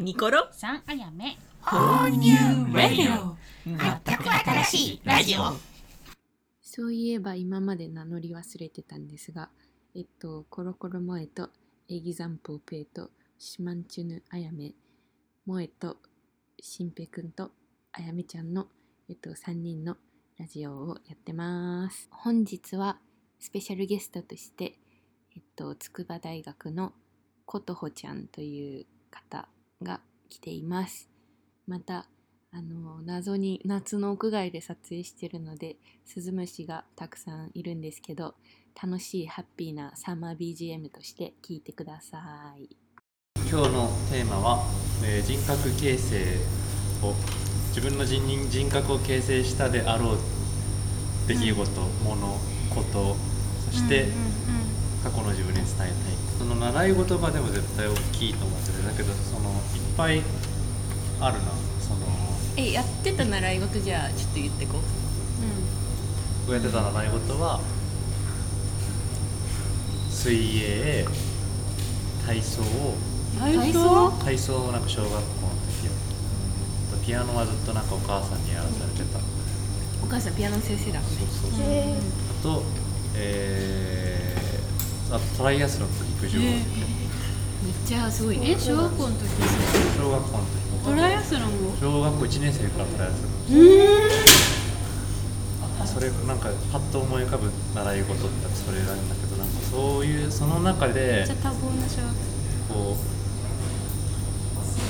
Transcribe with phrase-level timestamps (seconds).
[0.00, 0.46] ニコロ。
[0.52, 2.32] さんあやめ New
[2.72, 3.76] Radio 全
[4.16, 5.40] く新しいラジオ。
[6.62, 9.50] そういえば今まで名乗り忘れてたんですが、
[9.96, 11.50] えっと、コロコロ萌えと
[11.88, 14.72] エギザンポーペイとシマンチュヌあやめ、
[15.44, 15.96] 萌えと
[16.60, 17.50] しんぺくんと
[17.90, 18.68] あやめちゃんの、
[19.08, 19.96] えっと、3人の
[20.38, 22.06] ラジオをやってます。
[22.12, 22.98] 本日は
[23.40, 24.78] スペシャルゲストとして、
[25.34, 26.92] えっと、筑波大学の
[27.46, 29.48] ことほちゃんという方
[29.82, 31.08] が来ています。
[31.66, 32.06] また、
[32.50, 38.36] あの謎に夏の屋外で撮影してるのでスズムシがたくさんいるんですけど
[38.82, 42.74] 楽しいハッピーなサマー BGM として聴いてください。
[43.50, 44.64] 今日のテーマは、
[45.04, 46.36] えー人格形成
[47.02, 47.14] を
[47.68, 50.18] 自分の人人人格を形成したであろう
[51.26, 52.38] 出来事、もの
[52.74, 53.16] こと
[53.70, 54.08] そして、
[55.02, 59.58] 過去の自分に伝えたいその習い事場でも絶対大きいと思ってるだけどそのいっ
[59.96, 60.22] ぱい
[61.20, 61.50] あるな。
[61.80, 62.06] その
[62.56, 64.78] えやってた習い事じゃあちょっと言ってこ
[66.48, 66.52] う。
[66.52, 67.60] やってた習い事は
[70.10, 71.04] 水泳
[72.26, 72.62] 体操。
[73.38, 74.10] 体操？
[74.24, 75.94] 体操をなんか小学校の時やっ
[76.98, 79.18] てピアノはずっとなんかお母さんにやらされてた。
[80.02, 82.56] お母さんピアノの先生だもんねそうそうそう。
[82.56, 82.62] あと
[83.14, 86.62] えー、あとトライアスロンと陸上、えめっ
[87.86, 88.50] ちゃすごいね。
[88.50, 89.24] え小学校の時
[89.96, 90.58] 小学校の時。
[90.84, 91.46] トライアスロンを。
[91.80, 94.48] 小学校1年生からトライアスロン。
[95.86, 102.14] それなんかパッと思い浮かぶ習い事ってそれなんだけどなんかそういうその中めでっちゃ多忙な小学
[102.68, 102.96] こ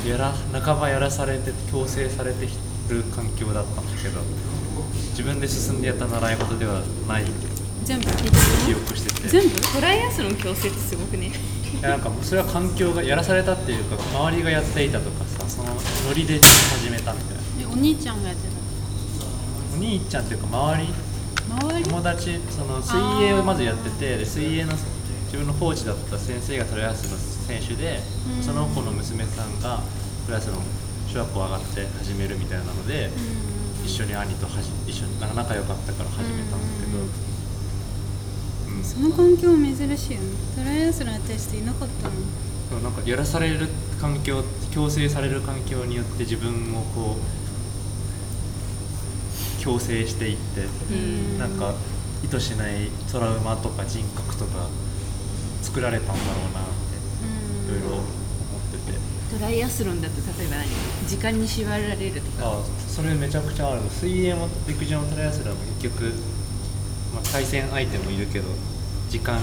[0.04, 2.46] うやら半ばやらされて強制されて
[2.90, 4.20] る環境だったんだけど
[5.10, 7.24] 自分で進んでやった習い事ではない。
[7.84, 8.10] 全部記
[8.74, 11.26] 憶してて全部トライアスロン強制ってすごくね。
[11.28, 17.42] いやなんかもうそれは環境がやらされたっていうか周りがやっていたとかさそのノリで始めたみたいな。
[17.60, 18.48] えお兄ちゃんがやって
[19.74, 20.92] お兄ちゃんっていうか周り？
[21.84, 22.40] 友達？
[22.50, 24.72] その水泳をまずやっててで水泳の
[25.26, 27.18] 自分のコーチだった先生がトライアスロン
[27.60, 28.00] 選手で
[28.36, 28.42] うん。
[28.42, 29.80] その子の娘さんが
[30.26, 30.62] トライアスロン
[31.08, 33.10] 小学校上がって始めるみたいなので
[33.84, 37.37] 一緒に兄とはじ一緒に仲良かったから始めたんだけど、うん
[38.88, 40.26] その環境珍しいよね。
[40.56, 42.14] トライアスロンやってる人いなかったの。
[42.70, 43.68] でもなんかやらされる
[44.00, 47.20] 環境強制される環境によって自分をこう
[49.62, 50.62] 強制していって、
[50.94, 51.38] ん。
[51.38, 51.74] なんか
[52.24, 54.68] 意図しないトラウマとか人格とか
[55.62, 56.22] 作られたんだろう
[56.54, 56.64] なっ
[57.68, 58.06] ていろいろ思っ
[58.72, 58.98] てて。
[59.36, 60.66] トライアスロンだと例えば何？
[61.06, 62.48] 時間に縛られるとか。
[62.48, 63.82] あそれめちゃくちゃある。
[63.90, 66.14] 水泳も陸上もトライアスロンも結局、
[67.14, 68.48] まあ、対戦相手もいるけど
[69.08, 69.40] 時間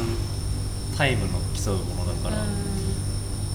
[0.98, 2.44] タイムの競うものだから、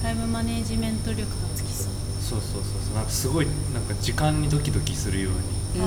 [0.03, 1.87] タイムマネージメント力がつきそう。
[2.21, 5.33] そうそうそうなんかすごいなんか時間にドキドキするよう
[5.77, 5.83] に。
[5.83, 5.85] あ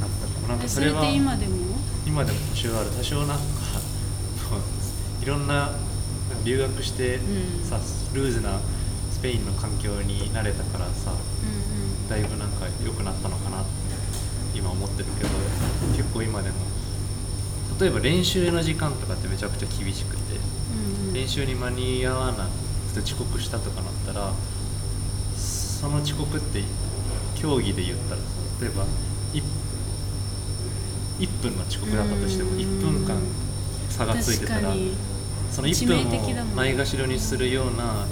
[0.00, 1.54] なったかもなんかそれはて今でも？
[2.06, 2.90] 今でも多少ある。
[2.90, 3.42] 多少なんか
[5.22, 5.70] いろんな
[6.44, 7.64] 留学してうん。
[7.68, 7.80] さ、
[8.14, 8.60] ルーズな
[9.10, 12.08] スペインの環境に慣れたからさうん。
[12.08, 13.70] だいぶなんか良くなったのかなって
[14.58, 15.30] 今思ってるけど
[15.96, 16.56] 結構今でも
[17.80, 20.22] 例えば練習の時間とかってめちゃくちゃ厳しくて
[21.02, 21.12] うんうん。
[21.14, 22.48] 練習に間に合わな
[22.88, 24.32] くて遅刻したとかなったら
[25.36, 26.62] その遅刻って
[27.40, 28.20] 競技で言ったら
[28.60, 28.84] 例えば
[29.34, 29.42] 1,
[31.20, 32.58] 1分の遅刻だったとしてもうん。
[32.58, 33.20] 1分間
[33.90, 34.92] 差がついてたらに。
[35.50, 38.06] その1致命的だもん分をないがしろにするような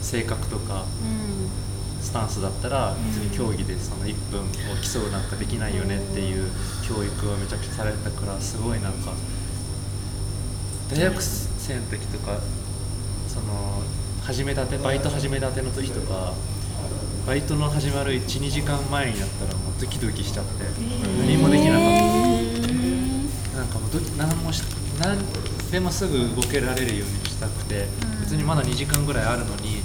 [0.00, 1.71] 性格とかうん
[2.02, 4.44] スタンスだったら別に競技でその1分を
[4.82, 6.50] 競うなんかできないよねっていう
[6.86, 9.12] 教育をめちゃくちゃされたからすごいなんか
[10.90, 12.38] 大学生の時とか
[13.28, 13.82] その
[14.22, 16.34] 始めたてバイト始めたての時とか
[17.26, 20.64] バイトの始まる12時間前になったらもうドキドキしちゃって
[21.20, 23.56] 何もできなかった。
[23.56, 24.62] なんかもうど何もし
[24.98, 25.18] 何
[25.70, 27.86] でもすぐ動けられるようにしたくて、
[28.20, 29.81] 別にまだ2時間ぐらいあるのに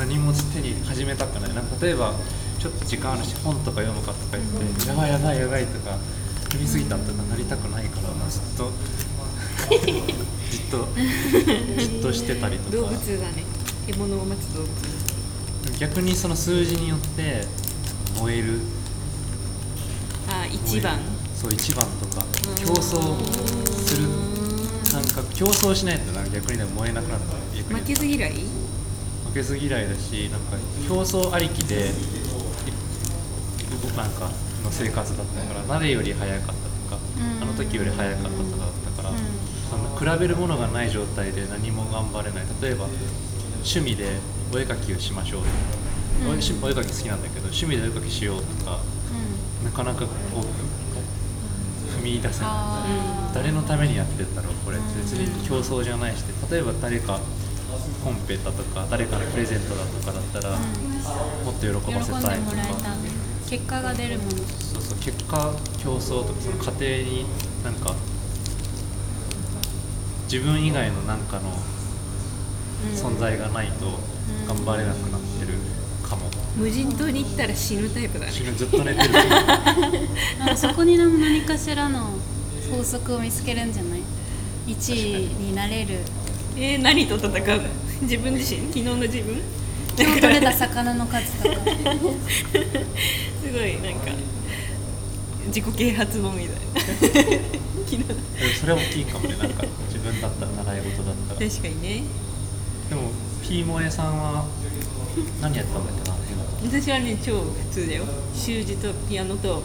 [0.00, 1.54] 何も手に始めたくない。
[1.54, 2.14] なんか例えば
[2.58, 5.98] ちょっと時間あるし本とか読むかとか言って、やばいやばいやばいとか
[6.44, 8.72] 読みすぎたとかなりたくないからずっと
[10.50, 10.88] じっと
[11.78, 13.44] じっとしてたりと動か物だね。
[13.86, 14.68] 獲物を待つ動物。
[15.78, 17.46] 逆にその数字によって
[18.18, 18.60] 燃える。
[20.28, 20.98] あ一番。
[21.38, 22.24] そう一番とか。
[22.56, 23.16] 競争
[23.86, 24.08] する。
[24.90, 27.18] 感覚競争しないとなんか逆にでも燃えなくなっ
[27.68, 28.59] た負けず嫌い？
[29.30, 30.56] 負けず嫌いだしなんか
[30.88, 31.88] 競争ありきでい
[33.96, 34.26] なんか
[34.64, 36.58] の生活だったから誰より早かったと
[36.90, 39.14] か、うんあの時より早かったとかだったから、
[39.70, 40.06] そん。
[40.08, 42.44] な比べるものがない状態で何も頑張れない。
[42.62, 42.86] 例えば
[43.62, 44.06] 趣味で
[44.54, 45.52] お絵描きをしましょうとか、
[46.22, 48.80] お絵趣お絵描き好きなんだけど趣味でお絵描きしようとか
[49.64, 50.06] なかなかこ
[50.40, 52.50] う踏み出せない。
[52.50, 57.20] あ誰のためにやってんだろうこれ別に競争じゃないし例えば誰か
[58.04, 62.96] コンペだとか誰かのプレゼントだとかだったら、もっと喜ばせたいとからえた
[63.48, 64.30] 結果が出るもの。
[64.30, 67.26] そうそう結果競争とかその過程に
[67.64, 67.94] なんか
[70.24, 71.52] 自分以外のなんかの
[72.94, 73.98] 存在がないと
[74.46, 75.58] 頑張れなくなってる
[76.08, 78.32] かも、無人島に行ったら死ぬタイプだね。
[78.32, 79.12] 死ぬずっと寝てる。
[80.38, 82.12] なんかそこに何かしらの
[82.70, 84.00] 法則を見つけるんじゃない
[84.68, 85.98] ？1位になれる
[86.62, 87.68] えー、何と戦うの？
[88.02, 88.66] 自分自身？
[88.66, 89.40] 昨日の自分？
[89.98, 91.54] 今日取れた魚の数とか。
[91.64, 94.10] すごいなんか
[95.46, 96.60] 自己啓発本みたいな。
[96.84, 98.14] 昨日でも
[98.60, 101.40] それは大きいかもねなんか 自分だったら習い事だったら。
[101.40, 102.02] で確かにね。
[102.90, 103.10] も
[103.42, 104.44] ピーモエさんは
[105.40, 106.16] 何やったんだっけな
[106.62, 108.04] 私はね超普通だよ。
[108.34, 109.62] 習字とピアノと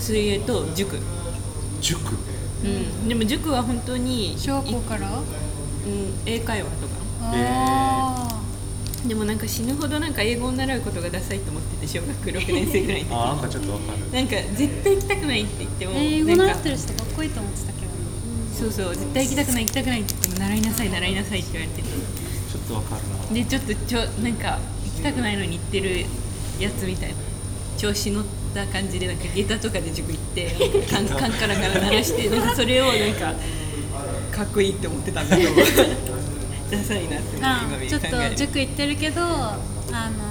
[0.00, 0.98] 水泳と塾。
[1.80, 2.16] 塾？
[2.64, 2.68] う
[3.04, 3.08] ん。
[3.08, 5.10] でも塾は本当に小学校から？
[5.10, 5.22] うん、
[6.26, 6.94] 英会話とか。
[7.22, 8.40] あ
[9.06, 13.14] でもなんか死ぬほどなんか英語を習うことがダサいと思ってて小学6年生ぐらいの時。
[13.14, 13.98] あーなんかちょっとわかる。
[14.12, 17.86] なんか絶対行きたくないって言ってもー英語習ってる人かっこいいと思ってたけど。
[17.86, 17.90] ね
[18.52, 21.88] そうそう絶対行きたくない行きたくないって言っても習いなさい習いなさいって言われてて。
[21.88, 23.34] ちょっとわかるな。
[23.34, 26.04] でちょっとちょなんか行きたくないのに行ってる
[26.58, 27.14] やつみたいな。
[27.78, 28.24] 調子乗っ
[28.54, 30.50] た感じでなんか下駄とかで塾行って
[30.90, 33.34] カン カンカラカラ鳴らしてなんかそれをなんか
[34.32, 35.64] かっこいいって思ってたんだと思う
[36.70, 38.00] ダサいなってあ今ちょっ
[38.30, 40.30] と塾行ってるけどあの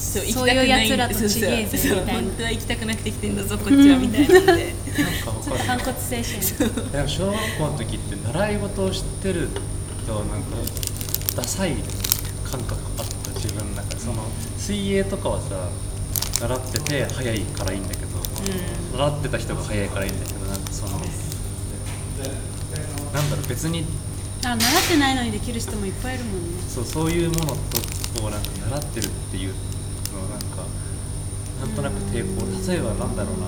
[0.00, 2.12] そうそういうやつらとちげえぜみたいな。
[2.14, 4.74] 本当は行きたくなくて来てんだぞこっちはみたいなんで。
[4.98, 5.58] なんかわちょっとかる。
[5.66, 9.48] 反骨精神でも小学校の時って習い事を知ってる
[10.06, 10.56] となんか
[11.36, 11.76] ダサい
[12.50, 14.00] 感覚あった自分の中で。
[14.00, 14.24] その
[14.58, 15.68] 水泳とかはさ
[16.40, 18.18] 習ってて早いからいいんだけど、
[18.96, 20.98] 習ってた人が早いからいいんだけどなんかそのな
[23.20, 23.84] んだろう別に
[24.44, 26.62] あ習ってないのにできる人もいっぱいいるもんね。
[26.66, 27.54] そうそういうもの
[28.16, 29.54] とをなんか習ってるっていう
[30.14, 30.64] のはなんか
[31.60, 33.46] なんとなく抵抗例えばなんだろうな。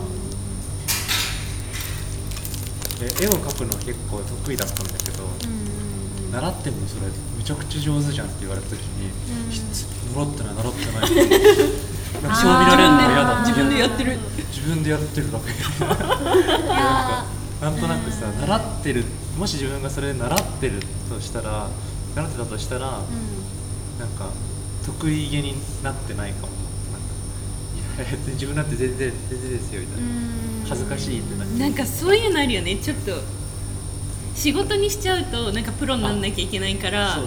[3.03, 5.25] え絵を描くの結構得意だったんだけど、
[6.31, 7.03] 習ってんのそれ
[7.37, 9.11] めちゃくちゃ上手じゃんって言われた時に、
[9.51, 11.09] ひつ習ってない習ってない
[12.21, 14.19] なんかそう見られるのが嫌だ自分でやってる。
[14.51, 15.45] 自分でやってるだけ。
[17.65, 19.05] なんとなくさ習ってる。
[19.39, 21.69] もし自分がそれで習ってるとしたら
[22.15, 24.01] 習ってたとしたら、ーうん。
[24.01, 24.31] なんか
[24.85, 26.53] 得意げになってないかも。
[26.93, 30.09] なんかいや自分なんて全然全然ですよみたいな、
[30.69, 31.59] 恥ずかしいってなっちゃう。
[31.59, 32.77] なんかそういうのあるよね。
[32.77, 33.13] ちょっと
[34.43, 37.19] 仕事にしちゃうとなんかプロにならなきゃいけないからあ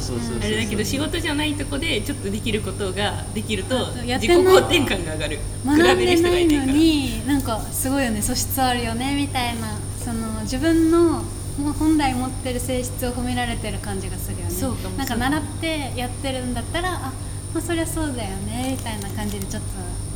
[0.44, 5.40] れだけど仕事じゃないとこでちょっとできることができると自己肯定感が上がる。
[5.66, 8.22] 学んでないいのになんかすごいよね。
[8.22, 9.78] 素質あるよねみたいな。
[9.98, 11.24] その自分の
[11.58, 14.52] もう本来持ってる性質を褒められてる感じがするよね。
[14.52, 14.98] そうかも。
[14.98, 17.14] なんか習ってやってるんだったらあ
[17.54, 19.70] まあそりゃそうだよねみたいな感じでちょっと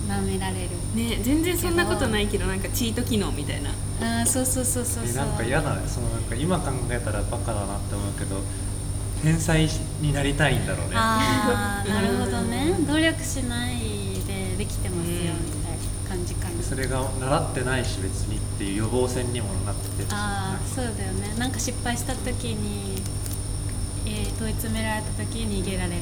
[0.09, 0.69] 舐められる。
[0.95, 3.69] ね全然そんなことないけどなんかチート機能みたいな。
[4.01, 5.09] あーそうそうそうそうそう。
[5.09, 5.87] えなんか嫌だね。
[5.87, 8.41] そのなんか今考えたらバカだなって思うけど
[9.21, 9.67] 天才
[10.01, 10.93] になりたいんだろうね。
[10.95, 12.75] ああなるほどね。
[12.87, 13.77] 努力しない
[14.25, 16.63] でできてますよみたいな感じかな。
[16.63, 21.35] それが習ってないし別にっていう予防線にもなってるしああそうだよね。
[21.37, 23.01] なんか失敗した時に、
[24.05, 25.95] えー問い詰められた時に逃げられる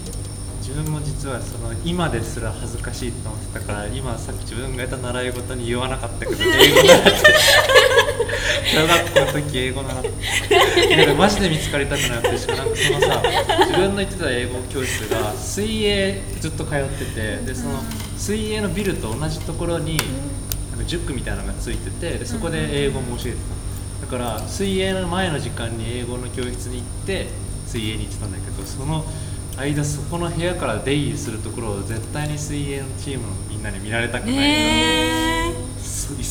[0.68, 7.24] 自分も実はその今ですら恥ずかしいと思ってたから今さっき自分がやった習い事に言わなかったけど 英語習って
[8.76, 13.24] 小学校の時英語習ってなんかマジで見つかりたくなってしかなんかそのさ
[13.62, 17.82] 自分の行ってた英語教室が水泳ずっと通っててでその
[18.18, 19.98] 水泳のビルと同じところに
[20.72, 23.38] なんか塾みたいなのがついててでそこで英語も教えて
[24.02, 24.18] た。
[24.18, 27.28] だから水泳の前の時間に英語の教室に行って
[27.66, 29.06] 水泳に行ってたんだけどその
[29.58, 34.46] 間そこの部屋から出入りするところを絶対に水泳のチームのみんなに見られたくないから、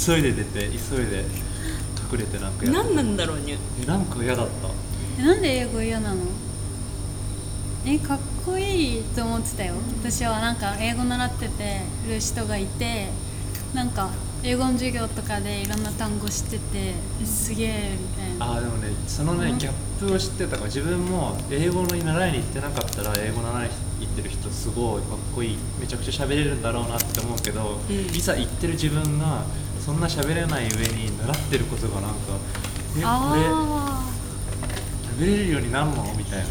[0.06, 1.24] 急いで出て急いで
[2.12, 3.58] 隠れてなんかやる何なんだろうね。
[3.82, 4.68] えなんか嫌だった。
[5.18, 6.22] えなんで英語嫌なの？
[7.84, 9.74] えかっこいいと思ってたよ。
[10.00, 13.08] 私はなんか英語習っててる人がいて
[13.74, 14.10] なんか
[14.44, 16.60] 英語の授業とかでいろんな単語知ってて
[17.22, 18.54] えすげえみたいな。
[18.54, 23.68] あーでもねそのねギャップを知ってたから自分も英語の習いに行ってなかったら英語習い
[24.00, 27.94] に行ってる人すごいかっこいいめちゃくちゃ喋れるんだろうなって思うけど、うん。
[27.94, 29.44] いざ行ってる自分が
[29.80, 32.16] そんな喋れない上に習ってることがなんか
[32.98, 33.06] えこ
[35.20, 36.50] れ喋れるようになるのみたいなこ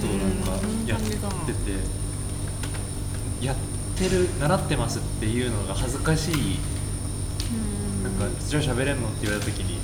[0.00, 0.52] とをなんか
[0.86, 1.16] やってて
[3.44, 3.56] やっ
[3.96, 6.58] てる習ってますっていうのが恥ずかしい。
[8.02, 9.78] なんかじゃあ喋れんのって言われた時に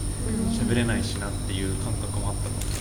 [0.59, 2.79] 喋れないしなっていう感覚もあったかもしれない。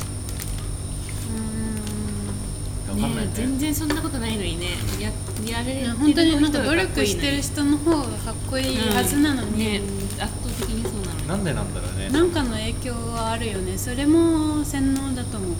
[2.85, 3.32] わかんないね。
[3.32, 4.68] ね全然そんなことないのにね。
[5.00, 5.12] や
[5.46, 9.82] やれてる本当になんか努力してる人の方がかっこいいはずなのに、ね
[10.20, 11.20] 圧倒的にそうなの。
[11.28, 12.10] なんでなんだろうね。
[12.10, 13.78] なんかの影響はあるよね。
[13.78, 15.52] それも洗脳だと思う、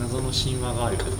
[0.00, 1.10] 謎の神話があるよね。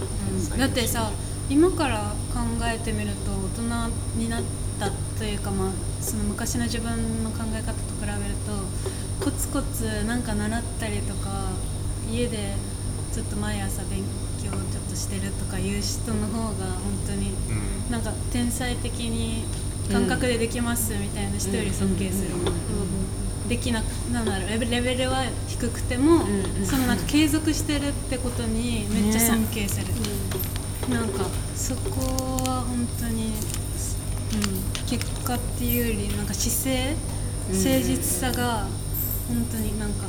[0.57, 1.11] だってさ
[1.49, 4.43] 今から考えてみると大人になっ
[4.79, 11.49] たというか、まあ、その昔の自分の考え方と比べるとコツコツなんか習ったりとか
[12.09, 12.55] 家で
[13.11, 17.91] ちょっと毎朝勉強ちょっとしてるとかいう人の方が本当にうん。
[17.91, 19.43] なんか天才的に
[19.91, 22.29] 感覚でできますみたいな人より尊敬する、
[23.47, 26.29] できなくなんだろうレベルは低くても、ん
[26.59, 29.87] うんそのなんか継続してるってことにめっちゃ尊敬する、
[30.93, 31.25] なんか
[31.55, 36.95] そこは本当に、うん、結果っていうよりなんか姿勢
[37.49, 38.67] 誠実さが
[39.27, 40.05] 本当になんか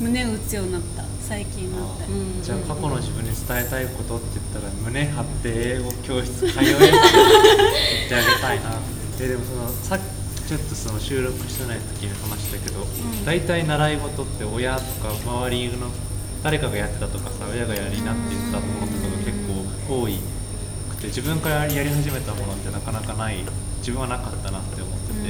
[0.00, 2.42] 胸を打つようになった最近なって、うん。
[2.42, 8.74] じゃあ過去の自分に伝えたいことって言ったら胸張って英語教室通えって言ってあげたいな。
[9.22, 9.98] えでもそのさっ
[10.34, 12.84] きちょっとその収録してない時に話したけど、
[13.24, 15.86] 大体習い事って親とか周りの
[16.42, 19.38] 誰かがやってたとかさ親がやりなって言ってたものとかが結
[19.86, 20.18] 構多い
[20.90, 23.44] くて自分からやり始めたものってなかなかない
[23.78, 25.20] 自分はなかったなって思ってて、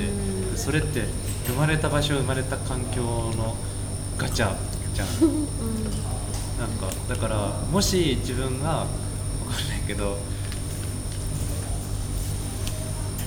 [0.51, 1.05] でそれって
[1.47, 3.03] 生まれた場所生まれた環境
[3.37, 3.55] の
[4.17, 4.55] ガチャ
[5.07, 5.31] じゃん。
[6.59, 8.87] なんかだからもし自分が
[9.47, 10.19] 分かんないけど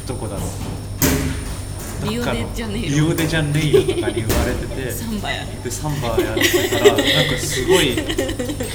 [0.07, 0.49] どこだろう。
[2.09, 5.45] リオデジャネイロリオデジャネイロとかに言われてて サンバや。
[5.63, 7.95] でサンバやってたらなんかすごい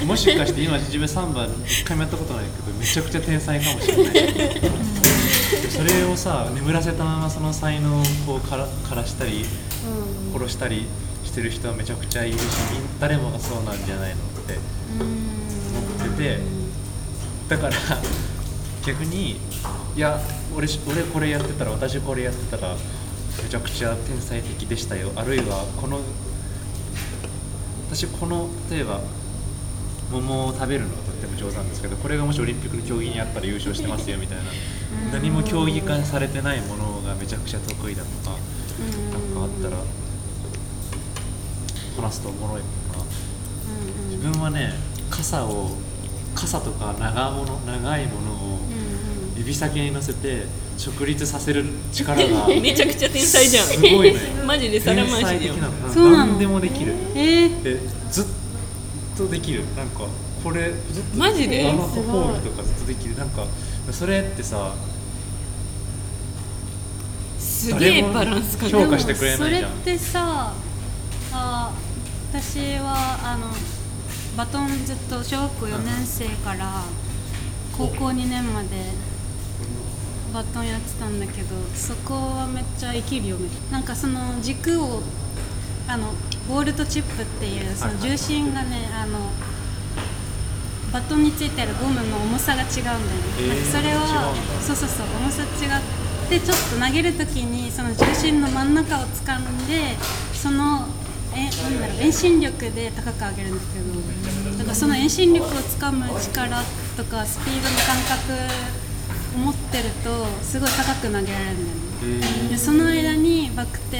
[0.05, 4.13] もしかして今自分サンバ一回もやったことないけどめちゃくちゃ天才かもしれない。
[4.13, 4.61] で
[5.69, 9.45] それをさ眠らせたままその才能をこうからからしたり
[10.33, 10.87] 殺したり
[11.23, 12.43] してる人はめちゃくちゃいるし
[12.99, 14.57] 誰もがそうなんじゃないのって
[15.69, 16.39] 思ってて
[17.47, 17.73] だから
[18.85, 19.31] 逆に
[19.95, 20.19] いや
[20.55, 22.75] 俺し俺これやってたら私これやってたら
[23.43, 25.11] めちゃくちゃ天才的でしたよ。
[25.15, 25.99] あるいはこの
[27.89, 29.01] 私この例えば
[30.11, 34.43] 桃を食べるのがとっても上手なんですけどこれがもしオリンピックの競技にあったら優勝してますよみたいな。
[35.13, 38.35] 何も競技化されてないものがめちゃくちゃ得意だとか
[39.11, 39.77] なんかあったら
[42.01, 43.03] 話すとおもろいかな。
[44.09, 44.73] 自分はね
[45.09, 45.71] 傘を
[46.35, 48.59] 傘とか長物長いものを
[49.37, 50.43] 指先に乗せて
[50.77, 53.67] 直立させる力が めちゃくちゃ天才じゃん。
[53.67, 54.13] すごいのよ。
[54.45, 55.39] マジで皿回しだよ。
[55.39, 55.93] 天才的なの。
[55.93, 56.25] そうなの？
[56.27, 56.93] 何でもできる。
[57.15, 57.79] えー、で
[58.11, 58.25] ずっ
[59.17, 59.63] とできる。
[59.75, 60.01] なんか
[60.43, 61.69] これずっとマジで？
[61.69, 63.17] あのフォームとかずっとできる。
[63.17, 63.45] なんか
[63.91, 64.73] それってさ
[67.37, 69.71] すげえバランス感覚評価してくれないじゃん。
[69.81, 70.53] それってさ
[71.33, 71.71] あ
[72.31, 73.47] 私はあの
[74.37, 76.83] バトンずっと小学校4年生から
[77.75, 78.69] 高校2年まで
[80.33, 85.01] バトンやってたんだけどそこはめっちゃ生きるよねなんかその軸を
[85.87, 86.13] あの
[86.47, 89.19] ボールとチップっていうその重心がねあの
[90.93, 92.99] バトンについてるゴムの重さが違うんだよね、
[93.39, 94.61] えーそれはだ。
[94.61, 99.95] そうそうそう重さ違ってちょっと投げるときにその重心の真ん中を掴んで
[100.33, 100.87] その
[101.39, 106.61] えなんだろう遠心力で高く上げるんだけどだからその遠心力を掴む力
[106.97, 108.33] とかスピードの感覚
[109.35, 111.31] を持ってるとすごい高く投げられるん
[112.19, 112.45] だよね。
[112.47, 113.99] えでその間にバク転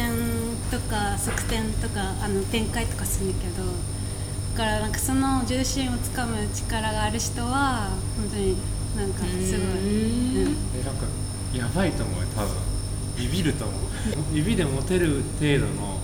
[0.71, 8.57] とか側転とかあの展開とかするんだけどだからなんかその重心をつかむ力がある人は本当に
[8.97, 10.55] なんかすごい、うん。
[10.75, 11.05] えなんか
[11.53, 12.51] やばいと思うよ多分。
[13.17, 13.81] ビビると思う。
[14.33, 15.98] 指で持てる程度の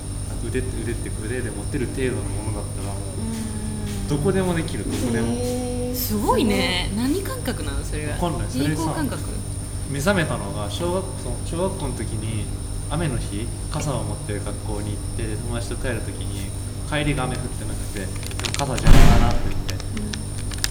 [0.48, 4.86] 腕って腕って腕で持てる程度のものだったらもうどこでもできる。
[4.86, 5.96] どこでも。
[5.96, 6.92] すごいね。
[6.96, 8.12] 何感覚なのそれは。
[8.14, 8.48] わかんない。
[8.50, 8.96] それさ
[9.90, 12.46] 目覚めたのが小学校小学校の時に
[12.90, 16.50] 雨の日傘を持って学校に行ってで友達と帰る時に
[16.90, 18.12] 帰りが雨降ってなくてでも
[18.58, 19.76] 傘邪魔だなって言って、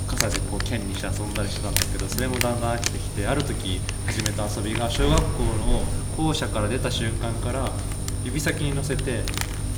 [0.08, 5.82] 傘でこう剣にして遊んだりしてたんだけどそれもだんだん飽きてきてある時始めた遊びが小学校の
[6.16, 7.70] 校舎から出た瞬間から
[8.24, 9.22] 指先に乗せて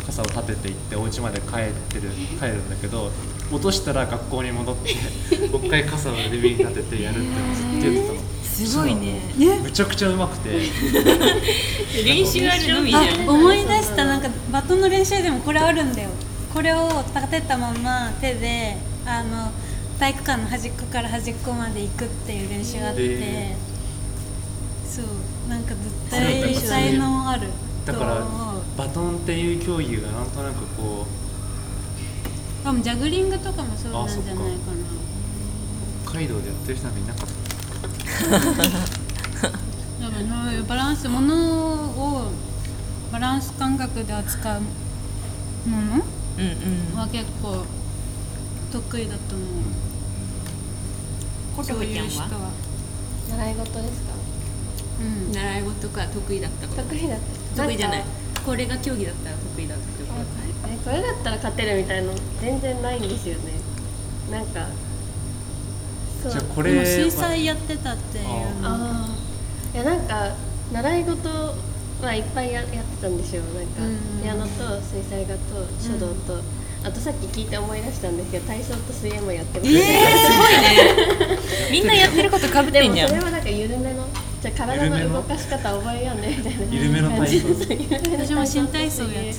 [0.06, 3.10] 傘を立てていってお家まで帰ってる帰るんだけど
[3.52, 4.94] 落としたら学校に戻って
[5.48, 8.36] もう一回傘を指に立ててやるっていうのをずっとやってたの。
[8.42, 9.20] すごいね。
[9.62, 10.48] めちゃくちゃうまくて。
[12.02, 13.28] 練習あるのみじゃん。
[13.28, 14.06] あ思い出した。
[14.06, 16.08] なんかバトンの練習でもこれあるんだよ。
[16.54, 19.52] これを立てたまま手であの
[19.98, 23.56] 体育館の端っこから端っこまで行くっていう練習があって、へ
[24.88, 25.04] そう。
[25.50, 27.48] なんか絶対才能ある
[27.86, 28.26] だから
[28.76, 31.06] バトンっていう競技がなんとなくこ
[32.64, 34.48] 多分ジャグリングとかもそうなんじゃないかな。
[34.48, 34.48] う
[36.04, 37.36] 北海道でやってる人なんかいなかった。
[40.04, 41.34] 多分そういうバランスもの
[41.84, 42.32] を
[43.12, 44.60] バランス感覚で扱う
[45.68, 45.82] もの
[46.38, 47.64] うんうんは結構
[48.72, 49.48] 得意だと思う。
[51.56, 51.80] コトコちゃんは？
[51.80, 52.50] そういう人は。
[53.30, 54.12] 習い事ですか？
[55.00, 56.82] うん習い事か得意だったこと。
[56.82, 58.04] 得意だった得意じゃない。
[58.44, 60.20] これが競技だったら得意だってこと
[60.68, 63.52] えこれだったら勝てるみたいの全然ないんですよね。
[64.30, 64.66] なんか
[66.22, 66.32] そう。
[66.32, 68.30] じゃあこでもれ水彩やってたっていうの。
[68.62, 69.08] ああ
[69.74, 70.34] いやなんか
[70.72, 71.28] 習い事
[72.02, 73.42] はいっぱいややってたんですよ。
[73.42, 75.40] なんか、うんピアノと水彩画と
[75.80, 76.42] 書道と、
[76.84, 79.78] あとさっき聞いて思い出したんですけど体操と水泳もやってました、
[81.72, 83.08] みんなやってることかぶってでもんじゃん。
[83.08, 84.06] それはなんか緩めの
[84.42, 87.48] じゃあ体の動かし方覚えようねみたいな緩めの体操。
[88.12, 89.34] 私も新体操やって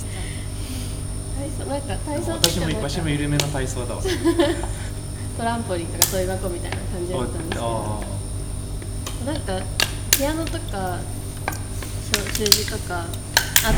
[1.38, 2.66] 体操なんか体操私も。
[2.66, 4.02] 私も緩めの体操だわ。
[5.38, 8.02] トランポリンとかそういう箱みたいな感じだったんですけど。
[8.04, 8.18] あ
[9.30, 9.60] なんか
[10.16, 10.98] ピアノとか
[12.12, 13.08] そう数字とかあと
[13.64, 13.72] あ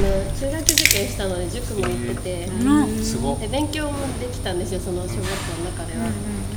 [0.00, 3.38] の中学受験したので塾も行ってて、うんあすごっ。
[3.38, 5.22] で勉強もできたんですよその小学校
[5.64, 6.10] の中では、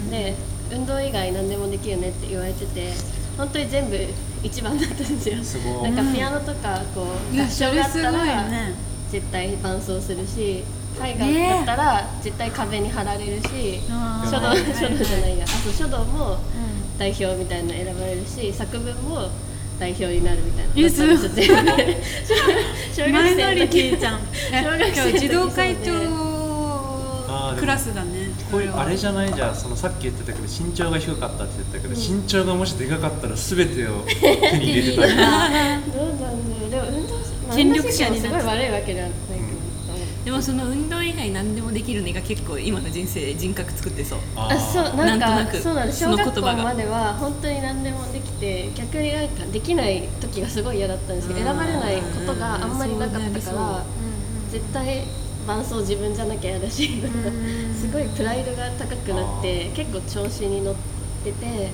[0.09, 0.35] で
[0.71, 2.93] 運動以外何でもできるねって言われてて
[3.41, 3.97] 本当に全部
[4.43, 5.43] 一番だったんですよ。
[5.43, 8.75] すごないんかピアノとかこういや合唱があったら、ね。
[9.09, 10.63] 絶対伴奏するし
[11.03, 13.81] 絵画だったら絶対壁に貼られるし、
[14.29, 15.45] 書道はい書道じゃないや。
[15.45, 16.37] あと書道も
[16.99, 19.27] 代表みたいなの選ばれるし作文も
[19.79, 20.71] 代表になるみたいな。
[20.75, 21.17] えすごい。
[22.93, 23.97] 小学生の時。
[23.97, 24.07] 小
[24.77, 26.21] 学生児童会長
[27.59, 28.20] クラスだね
[28.51, 29.55] こういうはあれじゃないじゃん。
[29.55, 36.69] そのさっき言ってたけど身長が低かったって言ったけど、身長がもしでかかったら全てを手に入れてたり どうなんだろう。
[36.69, 39.11] でも運動し、まあ、権力者にすごいなって悪いわけじゃない。
[39.11, 44.19] けど、でもその運動以外何でもできるねが結構今の人生人格作ってそう。
[44.35, 45.57] ああそうなんかなんとなく。
[45.57, 53.83] そうなんですその小学校言葉がまでは本当に何でもできて逆になんかできない時がすごい嫌だったんですけど選ばれないことがあんまりなかったから
[54.51, 55.03] 絶対
[55.51, 57.01] 伴奏自分じゃなきゃ嫌だし
[57.75, 60.75] すごいプライドが高くなって結構調子に乗っ
[61.25, 61.71] ててで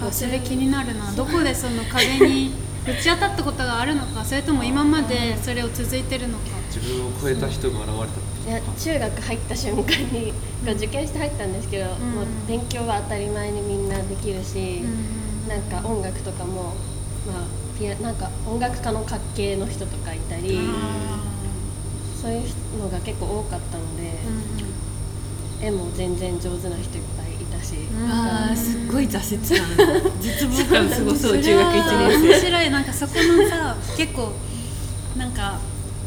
[0.00, 1.12] あそれ気になるな。
[1.12, 2.52] どこでその壁に
[2.84, 6.44] ぶち当たったことがあるのかそれとも今までそれを続いてるのか。
[6.74, 7.94] 自分を超えた人が現れ
[8.46, 10.32] たいや中学入った瞬間に
[10.66, 11.96] 受験して入ったんですけど、もう
[12.48, 14.82] 勉強は当たり前にみんなできるし、
[15.46, 16.74] なんか音楽とかも、
[17.26, 20.58] まあ、ピアなんか音楽家の家系の人とかいたり、
[22.22, 22.42] そういう
[22.78, 24.12] のが結構多かったので、
[25.60, 27.74] 絵も全然上手な人いっぱいいたし、
[28.08, 30.12] あーすっごい挫折感。
[30.22, 32.70] 絶望感すごそう中学それは1年面生白い。
[32.70, 34.32] なんかそこのさ結構
[35.16, 35.58] なんか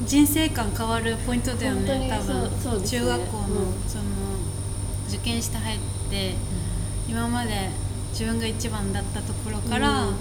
[0.08, 2.50] 人生観変わるポイントだよね多分。
[2.64, 2.88] そうね。
[2.88, 3.48] 中学校の,、うん。
[3.88, 4.04] その
[5.10, 6.36] 受験して入って、
[7.10, 7.70] 今まで
[8.12, 10.16] 自分が一番だったところから、なん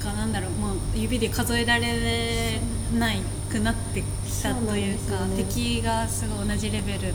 [0.00, 2.60] かなんだろうもう指で数えられ
[2.98, 4.06] ないくなってき
[4.42, 5.36] たというかね。
[5.36, 7.12] 敵がすごい同じレベル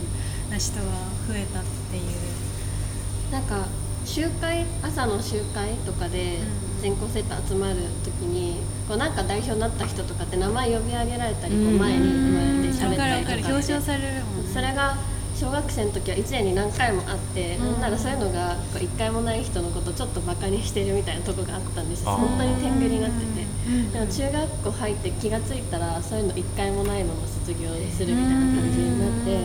[0.50, 0.82] な人が
[1.28, 3.32] 増えたっていう。
[3.32, 3.66] なんか
[4.04, 6.38] 集会朝の集会とかで
[6.80, 12.96] 全校生徒集まる時にこうなんか代表になった人とかって名前呼び上げられたりこう前に生まれて喋っ
[13.26, 14.52] たりとか表彰されるもんね。
[14.54, 14.96] それが
[15.38, 17.80] 小学生の時は1年に何回もあって、なん。
[17.80, 22.04] ならそういうのがこう1回もない人のことをちょっとバカにしてるみたいなとこがあったんです。
[22.04, 22.16] よあー。
[22.16, 23.44] 本当に天狗になってて、
[23.92, 29.38] でも中学校入って気がついたらそういうの1回もないまま卒業するみたいな感じになって、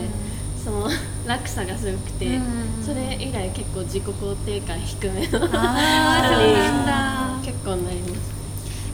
[0.64, 0.88] その
[1.28, 2.40] 落差がすごくて、
[2.84, 7.44] それ以来結構自己肯定感低めの 人にあーそうなんだ。
[7.44, 8.20] 結構なります。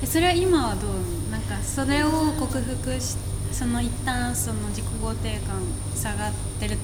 [0.03, 0.91] えそれは今はどう？
[1.31, 3.17] なんかそれを克服し
[3.53, 5.61] その一旦その自己肯定感
[5.95, 6.77] 下がってる、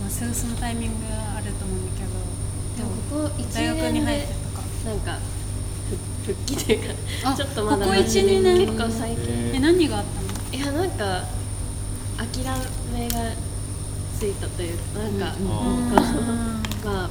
[0.00, 2.10] まあ、すぐそのタイミングがあると思うんだけど。
[2.76, 2.90] でも
[3.24, 4.62] ここ1大学に入ってとか。
[4.84, 5.18] なんか
[6.24, 6.94] ふ復帰というか
[7.30, 9.52] あちょっとまだここ馴染み1 2年結構最近。
[9.54, 10.30] え何があったの？
[10.56, 11.24] いやなんか
[12.18, 12.44] 諦
[12.92, 13.16] めが
[14.18, 15.34] ついたというかなんか、あ
[16.84, 17.10] まあ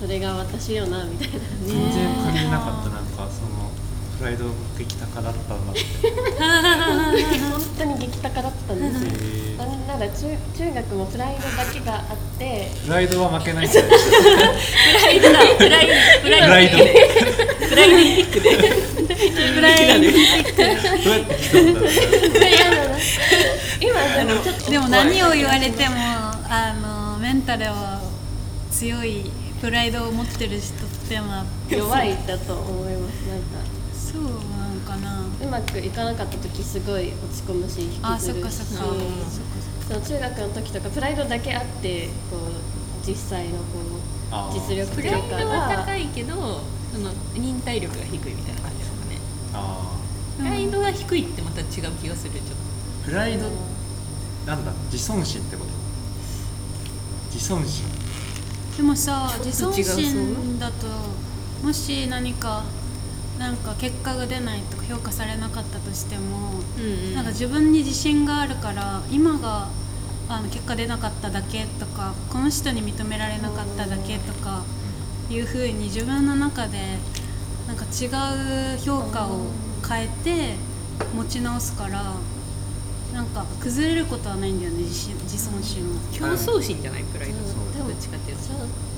[0.00, 1.34] それが私よなみたいな。
[1.34, 3.70] ー全然感じなかったなんかその
[4.18, 4.44] プライド
[4.78, 5.80] 激高だったんだって。
[7.50, 9.10] 本当に激高だったんですよ。
[9.10, 9.58] へー。
[9.58, 12.70] なんなら中中学もプライドだけがあって。
[12.84, 13.80] プライドは負けないプラ
[15.10, 15.88] イドプライ
[16.22, 16.78] プライド。
[17.68, 18.94] プライドニックで。
[19.54, 20.12] プライドどう
[21.10, 21.80] やって競うんだ
[23.80, 26.72] 今あのちょっとでも何を言われてもあ
[27.12, 28.00] のメンタルは
[28.70, 33.28] 強いプライドを持ってる人ってまあ弱いだと思います。
[33.28, 33.73] なんか
[34.14, 34.30] そうな
[34.70, 35.26] のかな？
[35.42, 38.54] うまくいかなかった時すごい落ち込むし引あきずるし。
[38.56, 38.84] そっかそっか。
[39.88, 46.34] その中学の時とかプライドだけあってこう実際のこう実力プライとかドはが高いけど
[46.92, 49.18] その忍耐力が低いみたいな感じですかね。
[49.52, 49.98] あ
[50.38, 51.66] プライドが低いってまた違う
[52.00, 53.50] 気がするちょっープライド
[54.46, 55.70] なんだ自尊心ってこと？
[57.32, 57.84] 自尊心。
[58.76, 60.86] でもさ自尊心だと
[61.62, 62.64] もし何か
[63.38, 69.68] なんか結果が出ないとか評価されなかったとしても、とうんなんか自分に自信があるから今が
[70.28, 74.62] あの結果出なかっただけとかこの人に認められなかっただけとか
[75.30, 76.96] いうふうに自分の中で
[77.66, 78.06] なんか違
[78.76, 79.46] う評価を
[79.86, 80.54] 変えて
[81.14, 82.14] 持ち直すから
[83.12, 86.00] なんか崩れることはないんだよね自信自尊心は。
[86.12, 88.42] 競争心じゃないプライドそうどっちかっていうと。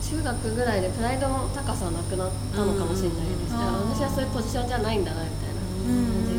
[0.06, 3.52] 中学ぐらいでプライドの高さはなくなったのかもしれないです。
[3.52, 6.34] だから私はそういうポジションじゃないんだなみたいな感じ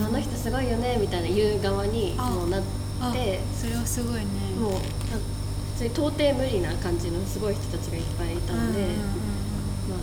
[0.00, 0.04] で。
[0.04, 2.62] あの人すごいよねみたいな言う側にあもうなっ
[3.00, 3.40] あて。
[3.52, 4.24] それはすごいね。
[4.58, 4.78] もうあ
[5.76, 8.94] 普通に到底無理な感じのすごい人たちがいっぱいいたので、
[9.90, 9.98] まあ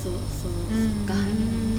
[0.00, 1.18] そうそううんそっか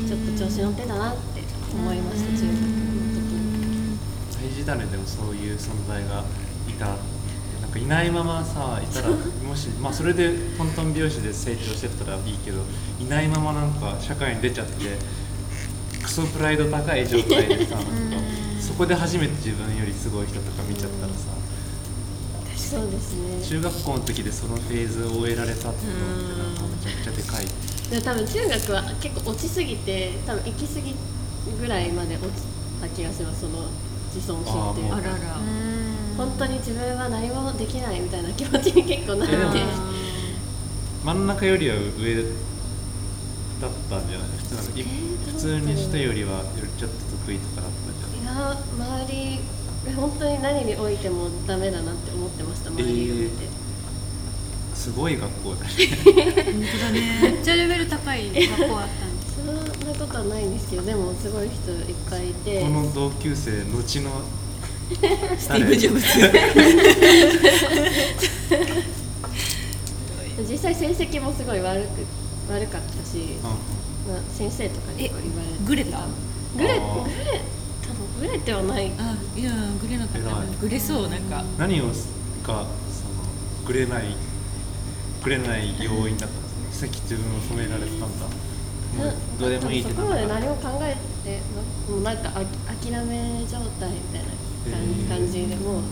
[0.05, 1.41] ちょっと調子乗ってたなって
[1.73, 2.69] 思いました中学の
[3.15, 3.97] 時に。
[4.35, 6.23] 大事だねでもそういう存在が
[6.67, 6.97] いたなん
[7.75, 9.09] かいないままさいたら
[9.47, 12.61] もしまあそれでトントン拍子で成長してったらいいけど
[12.99, 14.97] いないままなんか社会に出ちゃって
[16.01, 17.77] クソプライド高い状態でさ
[18.61, 21.35] そこで初めて自分よりすごい人とか見ちゃったらさ
[22.55, 27.45] そうですね中学校の時でそのフェーズを終えられたっていうのってなんかめちゃくちゃでかい。
[27.89, 30.95] でも多分中学は結構落ちすぎて多分行き過ぎ
[31.61, 32.41] ぐらいまで落ち
[32.81, 33.67] た気がしますその
[34.13, 34.95] 自尊心っていうか。
[34.97, 35.15] あらら
[36.17, 39.35] 本当に自分は何もできないみたいな気持ちに結構なって。
[39.35, 39.51] えでも
[41.03, 42.21] 真ん中よりは上だ
[43.67, 44.27] ったんじゃない？
[44.37, 44.83] 普通のい
[45.25, 46.41] 普通に人よりは
[46.77, 48.53] ちょっと得意とかだったんじゃない？
[48.55, 48.57] いや
[49.05, 49.39] 周り
[49.95, 53.47] 本当に何においてもダメだなって思ってました周りを見て、
[54.73, 55.69] すごい学校だね。
[55.69, 57.19] 本当だね。
[57.21, 59.35] めっちゃレベル高い学校あったんです。
[59.35, 62.61] そんなことはないんですけどでもすごい人いっぱいいて。
[62.63, 64.09] この同級生後の
[65.37, 66.07] スティーブ・ジョブズ
[70.49, 72.05] 実際成績もすごい悪く
[72.53, 73.55] 悪かったし、まあ、
[74.31, 75.31] 先生とかに言われて
[75.65, 76.05] グレた
[76.55, 78.91] グレグレ多分グレてはない。
[78.97, 80.61] あいやグレなかった。
[80.61, 81.43] グレそうなんか。
[81.57, 82.65] 何をがその
[83.65, 84.15] グレない
[85.23, 88.27] グレない要因だったんですかさっき自分を褒められてたんだ
[89.39, 90.95] どうでもいいってそこまで何も考え
[91.25, 91.41] て
[91.91, 92.33] もうなんかあ
[92.71, 94.31] 諦め状態みたいな
[94.71, 94.81] 感
[95.19, 95.83] 感じでもう、あ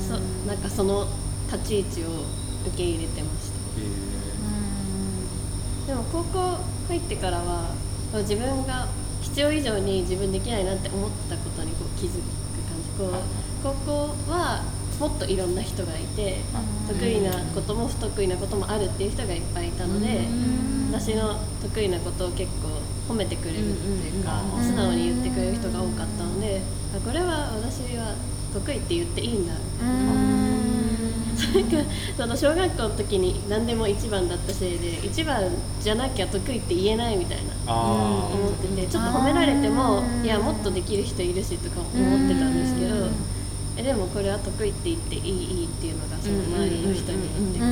[0.00, 1.06] そなんかその
[1.52, 2.24] 立ち位置を
[2.66, 3.56] 受け入れてました。
[3.78, 3.82] え
[5.86, 7.70] でも高校入ってからは
[8.14, 8.88] 自分が
[9.22, 12.14] 必要以上に自分できないなって思ったことにこう気づく
[12.66, 12.88] 感じ。
[12.98, 13.10] こう
[13.62, 14.62] 高校は
[14.98, 16.38] もっといろんな人がいて
[16.88, 20.26] 得意なことも不得意なこともあるっていう人がいっぱいいたので
[20.90, 26.60] 私の得意なことを結構褒めてくれるっていうかうん素直に言ってくれる人が多かったので
[26.96, 28.14] あこれは私は
[28.52, 29.52] 得意って言っていいんだ。
[31.36, 31.76] なんか
[32.16, 35.42] その小学校の時に何でも一番だったせいで一番
[35.80, 37.52] じゃなきゃ得意って言えないみたいな。
[37.66, 43.08] あ思っててちょっと褒められてもいやもっとできる人いるしとか思ってたんですけど
[43.76, 47.64] えでもこれは得意って言っていいいいっていうのがその周りの人によってこ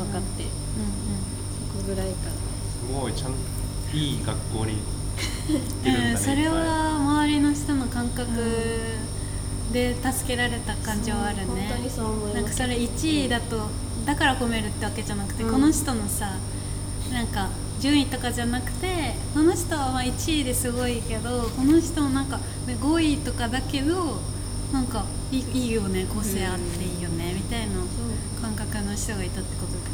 [0.00, 3.34] う分かってそこぐらいからすごいちゃん
[3.92, 4.76] いい学校に
[5.48, 8.26] 行ってるんだね うんそれは周りの人の感覚
[9.72, 11.44] で助けられた感じはあるね。
[11.46, 12.34] 本当にそう思います。
[12.34, 13.68] なんかそれ1位だと
[14.04, 15.52] だから褒めるってわけじゃなくて、うん。
[15.52, 16.32] この人のさ
[17.12, 17.48] なんか
[17.80, 24.20] 順位とかじゃなくてこの人はまあ1位ですごいけどこの人もなんかね5位とかだけど
[24.72, 27.76] なんかいいよね個性あっていいよね、みたいな
[28.40, 29.89] 感覚の人がいたってことだ。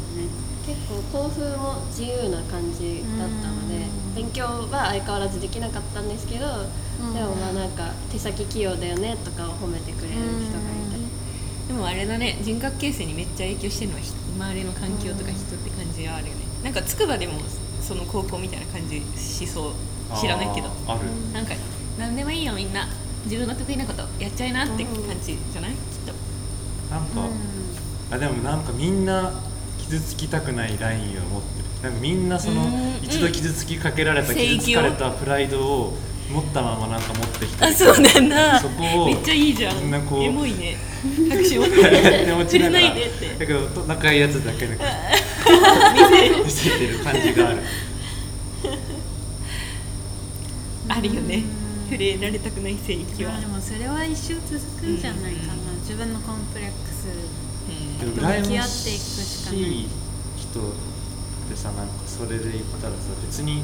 [0.67, 4.15] 結構校風も自由な感じだったのでうん。
[4.15, 7.13] 勉強は相変わらずできなかったんですけどうん。
[7.13, 10.97] でもまあなんか手先器用だよねとかを褒めてくれる人がいて
[11.69, 16.45] でもあれだね人格形成にめっちゃ影響してるのはひ周りの環境とか人って感じはあるよね。
[16.63, 17.33] なんか筑波でも
[17.81, 19.73] その高校みたいな感じしそう。
[20.19, 20.69] 知らないけど。
[20.87, 21.01] ある。
[21.33, 21.53] なんか
[21.97, 22.87] 何でもいいよみんな。
[23.25, 25.71] 自分の得意なことやっちゃいなって感じじゃない？
[25.71, 26.13] きっと。
[26.93, 27.29] なんか、
[28.11, 29.33] あでもなんかみんな
[29.89, 31.65] 傷つきたくないラインを持ってる。
[31.83, 32.97] なんかみんなそのうん。
[33.01, 35.93] 一度傷つきかけられたうん傷つかれたプライドを
[36.29, 38.59] 持ったままなんか持ってきたありそうなんだ。
[38.59, 39.77] そこをめっちゃいいじゃん。
[39.77, 40.77] みんなこうエモいね。
[41.29, 41.63] 拍手を。
[41.69, 43.35] で持ちながら触れないでって。
[43.39, 44.77] だけど仲いいやつだけで
[46.43, 47.59] 見せてる感じがある。
[50.89, 51.43] あるよね。
[51.89, 53.31] 触れられたくない性域は。
[53.31, 57.07] まあでもそれは一生続くんじゃないかな、自分のコンプレックス
[57.99, 59.87] でも向き合っていくしかない
[60.37, 60.63] 人っ
[61.49, 63.63] てさなんかそれで言ったらさ別に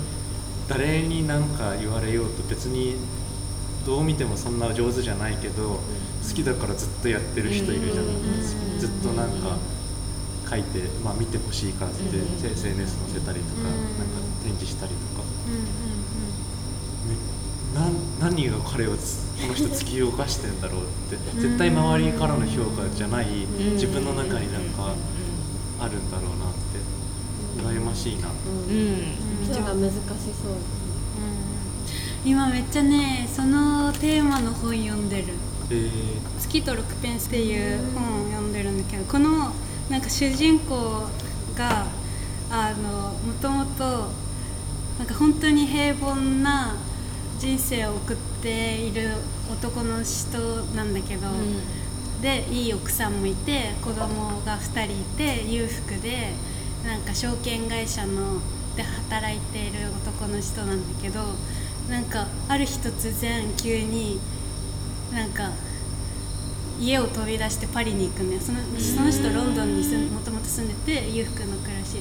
[0.68, 2.96] 誰に何か言われようと別に
[3.86, 5.80] どう見てもそんな上手じゃないけど
[6.28, 9.58] 好きだからずっとやってる人いるじゃんうんずっとなんか
[10.50, 13.66] 書いて、まあ、見てほしいからってうん SNS 載せたりとかうん
[14.00, 15.24] なんか展示したりとか
[18.20, 23.26] 何が彼をつこの人突き動かしてんだろうって絶対周りからの評価じゃない
[23.74, 24.94] 自分の中になんか
[25.80, 28.30] あるんだろうなって羨ましいな。
[28.30, 28.74] うん。
[28.74, 29.82] うん。
[29.82, 29.94] 難し
[30.42, 30.52] そう。
[30.52, 32.30] うん。
[32.30, 35.34] 今めっちゃねそのテーマの本読んでる。
[35.70, 35.90] えー
[36.40, 39.54] 「月と6ペンス」っていう本を読んでるんだけどこの
[39.90, 41.08] なんか主人公
[41.58, 41.86] が
[42.50, 42.90] あの
[43.26, 44.10] もともと
[45.00, 46.76] なんか本当に平凡な
[47.44, 49.10] 人生を送っている
[49.52, 50.40] 男の人
[50.78, 51.28] なんだけど、
[52.22, 56.32] でいい奥さんもいて子供が2人いて裕福で
[56.86, 58.40] なんか証券会社の
[58.78, 61.20] で働いている男の人なんだけど
[61.90, 64.22] なんかある日突然急に
[65.12, 65.52] なんか
[66.80, 68.42] 家を飛び出してパリに行くんだよ。
[68.42, 71.98] そのその人ロンドンに住んもともと住んでて裕福な暮らし。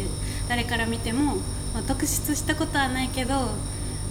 [0.48, 1.34] 誰から見ても、
[1.74, 3.50] まあ、特出したことはないけど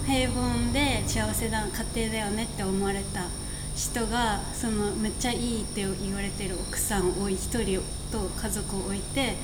[0.06, 3.24] 平凡で幸せな家庭だよねって思われた
[3.74, 9.34] 人がそのめっちゃいいって言われてる奥さんを一人と家族を置いて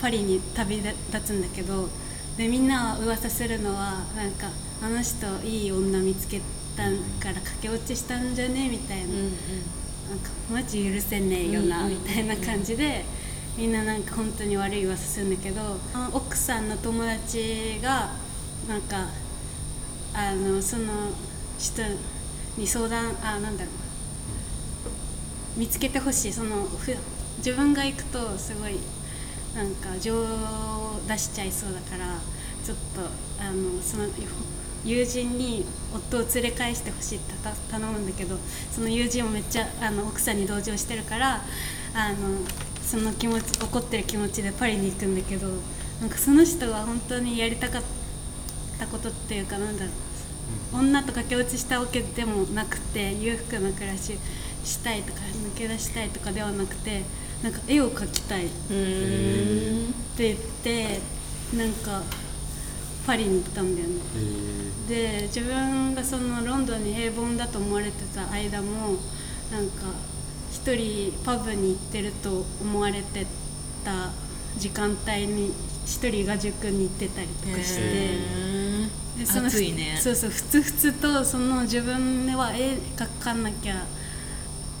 [0.00, 0.94] パリに旅立
[1.24, 1.88] つんだけど
[2.36, 4.48] でみんなは噂するのはなんか
[4.82, 6.40] あの人いい女見つけ
[6.76, 6.84] た
[7.20, 9.06] から駆け落ちしたんじゃねみたいな。
[10.06, 13.04] なんかマジ許せねえよなうんみたいな感じで
[13.56, 15.60] みんななんか本当に悪い噂するんだけど
[16.12, 18.10] 奥さんの友達が
[18.68, 19.08] なんか
[20.18, 21.10] あのその
[21.58, 21.82] 人
[22.56, 23.70] に相談あなんだろ
[25.56, 26.96] う見つけてほしいそのふ
[27.36, 28.78] 自分が行くとすごい
[29.54, 32.18] なんか情を出しちゃいそうだから
[32.64, 33.02] ちょっと
[33.42, 34.06] あのその
[34.86, 38.36] 友人に夫を連れ返してほしいってた頼むんだけど
[38.72, 41.42] その友人もめっちゃあの奥さんに同情してるから
[41.94, 42.38] あの
[42.82, 45.48] その気持ち怒ってる気持ちでパリに行くんだけど
[46.00, 47.82] なんかその人が本当にやりたかっ
[48.78, 50.05] たことっていうかなんだろう。
[50.72, 54.18] 女と駆け落ちしたわけでもなくて裕福な暮らし
[54.64, 57.02] したいとか抜け出したいとかではなくて
[57.42, 61.00] なんか絵を描きたいってうん言って
[61.56, 62.02] なんか
[63.06, 63.94] パリに行ったんだよね
[64.88, 68.96] えで自分がそのロンドンに平凡だと思われてた間も
[69.52, 69.92] なんか
[70.50, 73.26] 一人パブに行ってると思われて
[73.84, 74.10] た
[74.58, 75.52] 時間帯に
[75.84, 78.55] 一人が塾に行ってたりとかして。
[79.18, 79.98] でその熱いね。
[80.00, 83.74] そうそうふつふつとその自分は絵描かなきゃ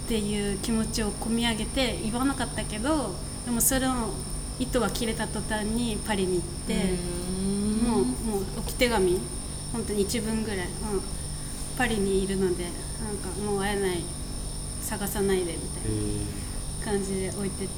[0.06, 4.10] っていう気持ちを込み上げて言わなかったけどでもそれの
[4.58, 6.74] 糸は切れた途端にパリに行って
[7.84, 9.18] もうもう置き手紙
[9.72, 10.66] 本当に一文ぐらい、うん、
[11.76, 12.70] パリにいるのでな
[13.12, 14.02] んかもう会えない
[14.80, 15.98] 探さないでみたいな
[16.82, 17.68] え感じで置いてっ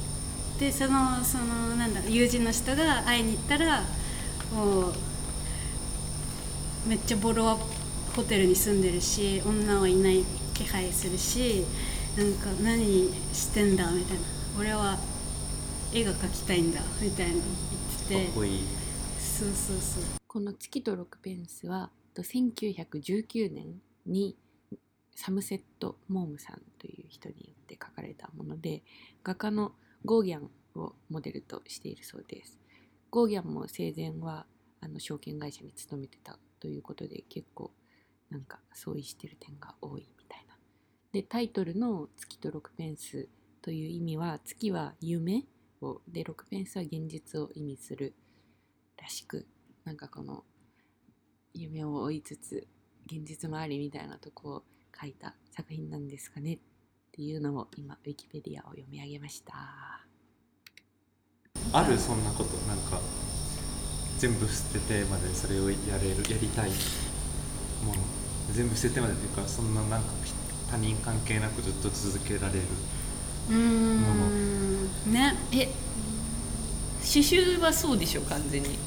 [0.58, 3.82] てそのそのなんだ友人の人が会いに行ったら
[4.54, 4.92] もう
[6.88, 7.60] めっちゃボロ
[8.16, 10.24] ホテルに住んでるし女はいない
[10.54, 11.62] 気配するし
[12.16, 14.22] なんか何してんだみたいな。
[14.58, 14.96] 俺は
[15.92, 17.40] 絵が描きたいんだみたいなの
[18.08, 18.60] 言ってかってこいい。
[19.20, 20.04] そうそうそう。
[20.26, 24.34] この月と6ペンスはと1919年に
[25.14, 28.82] サムセット・モームさんという人によって書かれたもので
[29.22, 29.72] 画家の
[30.06, 32.58] ゴーギャンをモデルとしているそうです。
[33.10, 34.46] ゴーギャンも生前は
[34.80, 37.72] あの証券会社に勤めてたということで結構
[38.30, 40.56] なんか相違してる点が多いみたいな。
[41.12, 43.28] でタイトルの「月と6ペンス」
[43.62, 45.44] という意味は月は夢
[45.80, 48.14] をで6ペンスは現実を意味する
[48.96, 49.46] らしく
[49.84, 50.44] なんかこの
[51.54, 52.68] 夢を追いつつ
[53.06, 54.64] 現実もありみたいなとこを
[55.00, 56.58] 書いた作品なんですかねっ
[57.12, 59.54] ていうのを今ウィキペディアを読み上げました
[61.72, 63.00] あるそんなことなんか
[64.18, 66.70] 全部捨ててまでそれをやれるやりたい。
[67.84, 68.00] もの
[68.52, 70.08] 全部捨ててまでっていうかそんななんか
[70.70, 72.60] 他人関係なくずっと続けられる。
[73.50, 75.12] うーん。
[75.12, 75.34] ね。
[75.52, 75.66] え
[77.00, 78.78] 刺繍はそうでしょ完全に。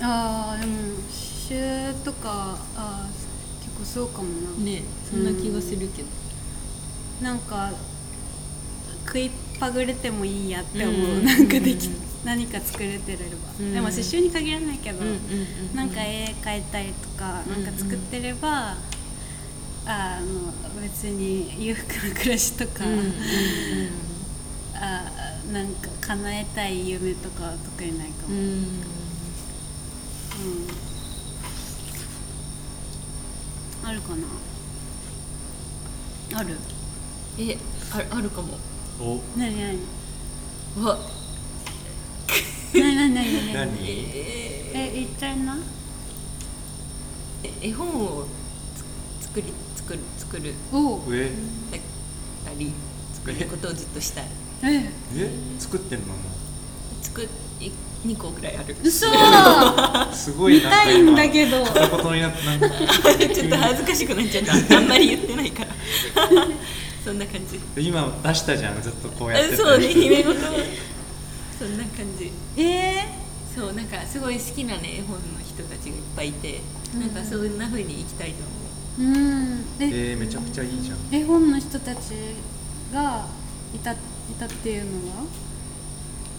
[0.00, 0.72] ああでも
[1.48, 4.28] 刺繍とかあー結構構そうかも
[4.58, 6.08] な、ねそんな気がするけど、
[7.20, 7.70] なんか
[9.06, 11.24] 食いっぱぐれてもいいやって思う、うん。
[11.24, 13.24] なんかでき、うん何か作れてれば、
[13.58, 13.72] うん。
[13.72, 18.76] でも刺繍に限らないけど、うんうんうんなんか絵描いたりとか、うんなんか作ってれば
[19.84, 23.12] あの別に裕福な暮らしとか、うんうんうん
[24.74, 25.04] あ
[25.52, 28.42] なんか叶えたい夢とかは特にないかも、うん。
[28.42, 28.62] うん。
[33.84, 34.26] あるかな？
[36.38, 36.56] ある？
[37.38, 37.56] え
[37.92, 38.58] ああるかも。
[39.00, 39.20] お。
[39.36, 39.78] 何何？
[40.84, 40.98] わ
[42.74, 45.54] 何何何何何ええ言っちゃいな？
[45.54, 45.58] ー
[47.68, 48.26] 絵本を
[49.20, 50.54] つ作り作る作る。
[50.72, 51.00] おう。
[51.14, 51.30] え？
[52.44, 52.72] たり
[53.14, 54.24] 作ることをずっとしたい。
[54.64, 54.90] え？
[55.16, 55.30] え？
[55.58, 56.14] 作ってんのも
[57.02, 57.22] 作
[57.60, 57.70] い
[58.06, 58.74] 2個ぐらいある。
[58.82, 59.06] 嘘。
[59.08, 59.12] う
[60.14, 61.64] すごい見たいんだけど。
[61.64, 64.76] 片言になってなんかちょっと恥ずかしくなっちゃった。
[64.78, 65.68] あんまり言ってないから。
[67.04, 67.60] そんな感じ。
[67.82, 70.34] 今出したじゃんずっとこうやってそうね姫事
[71.62, 72.32] そんな感じ。
[72.60, 73.04] え
[73.54, 76.60] そうなんかすごい好きなね絵本の人たちがいっぱいいて、
[76.98, 78.42] なんかそんな風に生きたいと
[78.98, 79.12] 思う。
[79.14, 79.18] ー、う
[79.54, 79.64] ん。
[79.78, 80.10] え？
[80.10, 80.98] えー、めちゃくちゃいいじゃん。
[81.14, 82.14] 絵本の人たち
[82.92, 83.26] が
[83.72, 83.96] いたい
[84.40, 85.26] たっていうのは？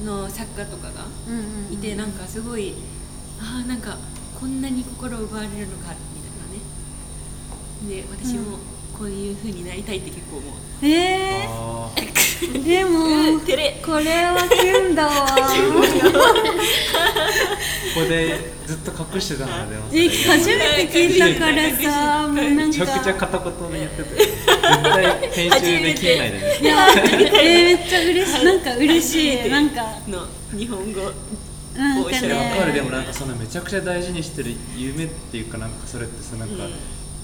[0.03, 1.73] の作家とかがうんうんうん。
[1.73, 2.73] いてなんかすごい
[3.39, 3.97] ああなんか
[4.37, 6.31] こんなに心を奪われるのかみたい
[7.87, 8.03] なね。
[8.03, 8.57] で私も
[9.03, 10.51] こういう風になりたいって結構思う。
[10.81, 12.53] えあー。
[12.53, 13.81] ー、でもうん照れ。
[13.85, 15.27] これはキュンだわ。
[15.27, 15.35] こ
[17.99, 28.45] こでずっと隠してたんだでもそれえ初めて聞いたからさもうなんめちゃくちゃか片言で言ってたよ絶対編集できないでねいやえー、めっちゃ嬉しい。
[28.45, 29.49] なんか嬉しい。
[29.49, 29.81] なんか。
[30.07, 31.11] の日本語。
[31.75, 32.67] なんかいやいやわかる。
[32.67, 36.63] ねでもなんかそのめちゃくちゃ大事にしてる夢っていうかなんかそれってさなんか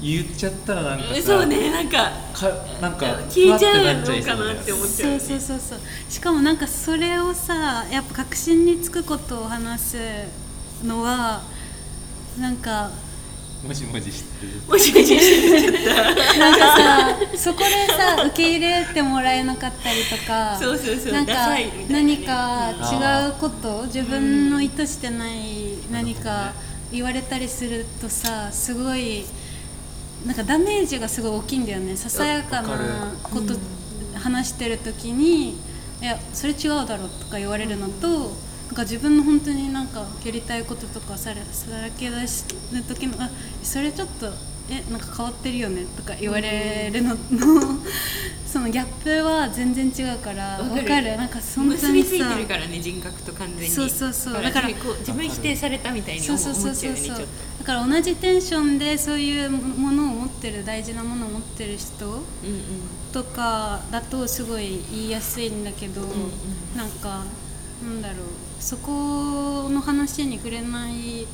[0.02, 2.50] 言っちゃったらなんかさそうねなんかか
[2.82, 5.80] なんか聞いちゃうのかなって思っちゃそううそうそうそう。
[6.10, 9.98] しかもなんかそれをさやっぱ確信につくことを話す
[10.86, 11.42] のは
[12.40, 12.92] なんか
[13.62, 14.62] もじもじしてる。
[14.70, 21.12] もしもしなんかさそこでさ受け入れてもらえなかったりとかそうそうそう。
[21.12, 21.94] なんかダサいみたいなね。
[21.94, 26.54] 何か違うこと自分の意図してない何か
[26.90, 29.26] 言われたりするとさすごい
[30.26, 31.96] なんかダメージがすごい大きいんだよね。
[31.96, 33.56] ささやかなこと
[34.16, 35.52] 話してる時に
[36.02, 38.36] 「いやそれ違うだろ」とか言われるのと
[38.68, 43.30] なんか自分の本当になんかやりたいこととかさらさらけ出しる時の「あ
[43.64, 44.32] それちょっと
[44.70, 47.80] えなんか変わってるよね」とか言われるのの
[48.52, 51.18] そのギャップは全然違うからわかる。
[51.18, 53.70] なんか本当結にさびついてるからね人格と完全に。
[53.70, 54.34] そうそうそう。
[54.34, 56.90] だだからこう自分否定されたみたいにそう思そうそうそうそう。
[56.90, 57.28] 思っちゃうよねちょっ
[57.60, 62.24] だから同じテンションでそういうものを持ってる大事なものを持ってる人とうんうん。
[63.14, 66.02] とかだとすごい言いやすいんだけど、
[66.76, 67.24] なんか
[67.84, 68.18] なんだろう。
[68.60, 71.26] そこの話に触れない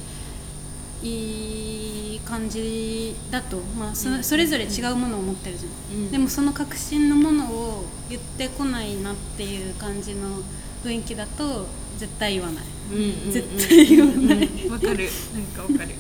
[1.06, 6.12] いい感じだと、まあ、そそれぞれ違うものを持ってるじゃん、うん。
[6.12, 10.42] でもその革新のものを言ってこないなっていう感じの
[10.84, 14.48] 雰囲気だと絶対言わない、うんうんうん絶対言わない。
[14.48, 14.72] うん。
[14.72, 15.10] わかる。
[15.34, 15.96] なんかわかる。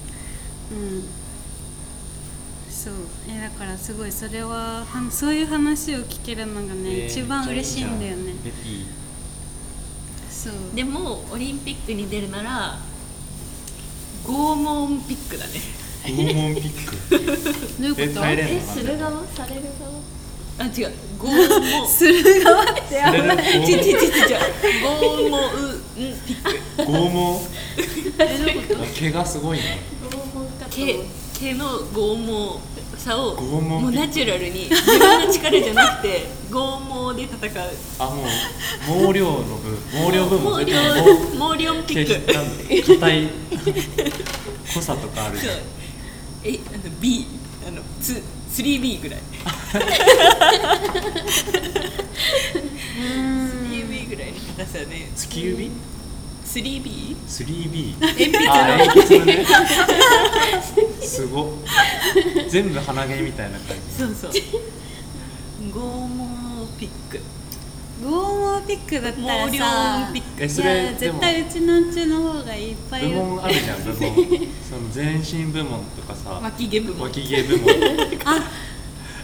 [0.71, 1.03] うん。
[2.69, 2.93] そう。
[3.29, 8.33] えだからすごいそれははそういう話を聞けるのがね、えー一番嬉しいんだよね。
[10.29, 10.75] そう。
[10.75, 12.77] でもオリンピックに出るなら
[14.25, 15.61] 拷問ピックだね。
[16.05, 16.95] 拷問ピック。
[17.81, 18.01] どういうこと？
[18.01, 18.51] え耐えれんの？
[18.53, 19.11] えする側？
[19.27, 19.91] される側？
[20.57, 20.91] あ違う。
[21.19, 21.27] 拷
[21.79, 21.87] 問。
[21.89, 24.39] する側ってあそれでちちちちち拷
[25.29, 25.39] 拷問
[25.95, 26.81] ピック。
[26.83, 27.39] 拷問？
[28.95, 29.79] 毛がすごいね。
[30.09, 30.99] 拷問かと毛
[31.39, 32.74] 毛の剛毛
[33.05, 37.69] さをもうナチュラルに自分の力じゃなくて 剛毛で戦う。
[37.99, 38.27] あもう
[39.07, 42.33] 毛量の分毛量分も毛全部量毛量ピ毛ック。
[42.33, 43.29] なんだ硬い
[44.73, 45.55] 濃さとかあるじゃん。
[46.43, 47.27] えあの B
[47.67, 48.23] あのツ
[48.55, 49.19] 3B ぐらい。
[52.95, 55.11] 3B ぐらいの硬さで。
[55.15, 55.69] 月指？
[56.45, 57.15] 3B?
[57.27, 59.45] 3B 鉛筆あ鉛筆のね。
[61.01, 61.43] すご。
[61.43, 61.47] っ
[62.49, 63.95] 全部鼻毛みたいな感じ。
[63.95, 64.31] そうそう。
[65.73, 67.19] 剛毛ピック。
[68.03, 73.97] ゴーモピックだったら毛さ量ピッえそいやれ絶対うちのうちの方がいっぱい部門あるじゃん部門。
[73.97, 77.07] その全身部門とかさク脇毛部門。
[77.07, 77.69] 脇毛部門。
[78.25, 78.39] あ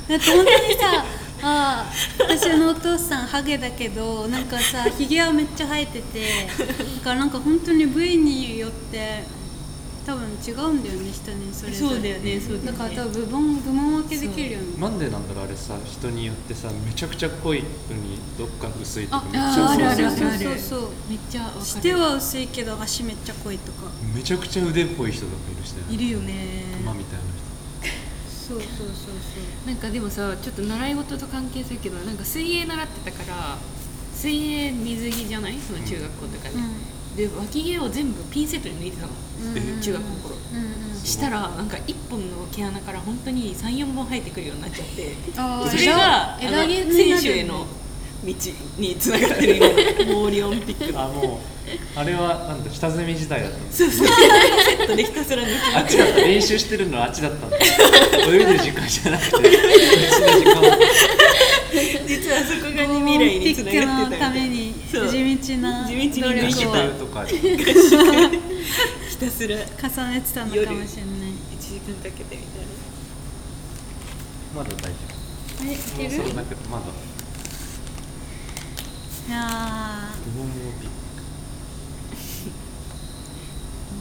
[0.08, 1.06] だって本当にさ
[1.44, 6.48] あ私のお父さんハゲだけどなんかさひげはめっちゃ生えてて
[6.98, 9.24] だからなんか本当に部位によって
[10.06, 11.94] 多分違うんだよね人にそれぞれ。
[11.94, 12.72] そうだよねそうだよね。
[12.72, 14.82] だから多分部門部門分けできるよね。
[14.82, 17.68] なんでなんだろうあれさ人によってさめちゃくちゃ濃いの
[17.98, 20.90] にどっか薄いとかめっちあゃあるあるあそうるあるそうそう。
[21.08, 21.66] めっちゃわかる。
[21.66, 23.92] しては薄いけど足めっちゃ濃いとか。
[24.16, 25.84] めちゃくちゃ腕っぽい人とかいるしね。
[25.94, 26.34] いるよね。
[26.78, 27.26] 熊みたいな
[28.52, 29.68] そうそうそうそう。
[29.68, 33.58] なんかでもさちょっと習い事と関係するけどなんか水泳習ってたから
[34.14, 35.58] 水泳水着じゃない？
[35.60, 36.50] その中学校とか
[37.16, 39.14] で、で脇毛を全部ピンセットに抜いてたの、
[39.56, 40.36] え中学校の頃。
[41.04, 45.16] したらなんか1本の毛穴から本当に34本生えてくるようになっちゃって。
[45.70, 47.66] それが選手への道
[48.24, 48.36] に
[48.96, 49.60] つながってる
[50.14, 54.08] モーリオンピック人あもうあれはなんだ下積み時代だったんだそうそう。
[54.08, 54.14] セ
[54.84, 57.58] ットでひたすら抜きあっちだった練習してるのはあっちだったんだ
[58.30, 59.38] 泳いでる時間じゃなくて。
[62.06, 64.74] 実はそこが未来につながってたみたいオリンピックのために。
[64.92, 66.10] そう地道な地道に
[67.00, 67.58] とかでひ
[69.18, 70.86] たすら1重ねてたのかもしれない
[71.60, 72.70] 時間かけてみたいな。
[74.54, 74.90] まだ大丈
[75.64, 76.18] えい夫ける？
[76.18, 76.84] もうそれだけどまだ
[79.28, 79.38] いや
[80.36, 80.48] モー。
[80.82, 80.90] ピッ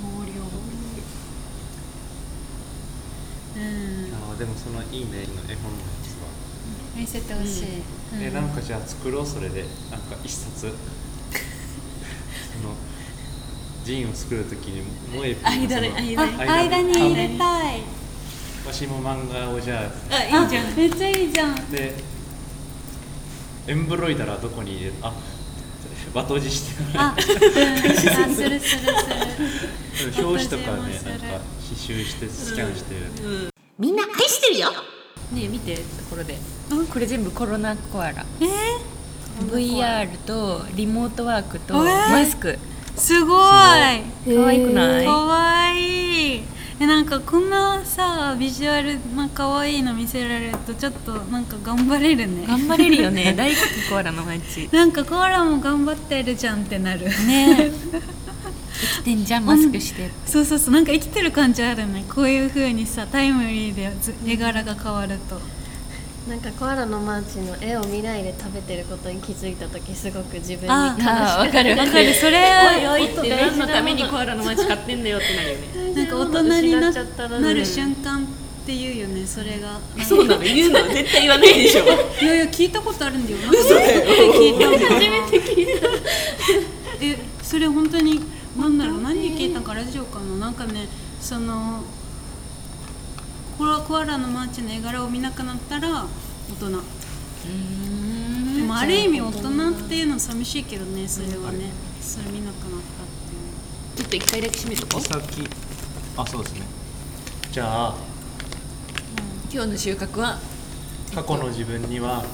[0.02, 0.48] モーリオンー
[3.56, 4.10] うん。
[4.10, 5.16] クあーでもそのいいねの
[5.50, 6.28] 絵本のやつは。
[6.96, 7.64] 見せてほしい、
[8.20, 8.34] えうん。
[8.34, 9.64] なんかじゃあ作ろうそれで。
[9.90, 10.72] なんか一冊。
[12.52, 12.74] その
[13.84, 16.16] ジンを作るときに萌え間で間に。
[16.16, 17.82] あ間に入れたい。
[18.66, 20.22] わしも漫画をじゃあ。
[20.42, 20.66] いいじゃん。
[20.66, 21.52] あめっちゃいいじゃん。
[21.52, 22.09] あで
[23.66, 24.76] エンブロイダーはどこに？
[24.76, 25.12] 入れるあ
[26.14, 28.76] バトジしてあ、するするす
[30.20, 30.26] る。
[30.26, 31.26] 表紙とかねなんか
[31.62, 34.70] 刺繍してスキャンしてる、みんな愛してるよ。
[35.32, 36.36] ねえ見てところで。
[36.70, 38.24] うんこれ全部コロナコアラ。
[38.40, 38.46] え
[39.44, 42.11] VR とリモートワークとえー？
[42.11, 42.48] マスク。
[42.48, 42.58] ー、
[42.98, 43.40] すごい。
[43.40, 45.04] 可愛くない？
[45.06, 46.42] かわいい
[46.81, 52.47] えなんかこんなさビジュアルな可愛いの見せられるとちょっとなんか頑張れるね。
[52.47, 53.35] 頑張れるよね。
[53.37, 57.01] 大好きコアラの街なんかコアラも頑張ってるじゃんってなる。
[57.26, 57.70] ね。
[58.72, 60.74] 生きてんじゃんマスクしてそうそうそう。
[60.74, 62.07] なんか生きてる感じあるね。
[62.09, 65.39] こういう風にさタイムリーでず絵柄が変わると
[66.28, 70.94] なんかコアラのマーチの絵を見ないで食べてることに気づいた時すごく自分にわ
[71.50, 72.14] かるわかる。
[72.14, 72.38] それ
[72.86, 75.94] おいおいって何のためにコアラのマーチ買ってんだよってなるよね。
[75.96, 78.22] なんか大人にな失っちゃったななる瞬間っ
[78.66, 79.80] て言うよねそれが。
[80.06, 80.42] そうなの。
[80.42, 81.84] 言うの絶対言わないでしょ。
[82.22, 83.38] いやいや聞いたことあるんだよ。
[83.38, 84.34] なんか嘘だよ。
[84.34, 85.88] 聞いた初めて聞いた。
[87.00, 88.20] えそれ本当に
[88.58, 89.00] なんだろう？
[89.00, 90.36] 何で聞いたかラジオかな？
[90.36, 90.86] なんかね
[91.20, 91.82] その
[93.61, 96.06] コアコアラのマーチの絵柄を見なくなったら
[96.50, 96.70] 大人。
[98.56, 101.70] でもある意味大人っていうのは寂しいけどねそれはね。
[102.00, 103.98] それ見なくなったっていう。
[103.98, 105.02] ちょっと一回だけ閉めとこう。
[105.02, 105.46] さっき
[106.16, 106.62] あそうですね。
[107.52, 107.94] じゃあ
[109.52, 110.38] 今日の収穫は？
[111.14, 112.24] 過去の自分には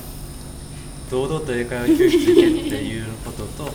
[1.10, 3.64] 堂々と英会話教室行けっていうことと。